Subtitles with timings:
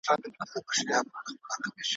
[0.07, 1.83] رایې کړل څلور ښکلي زامن لکه لعلونه,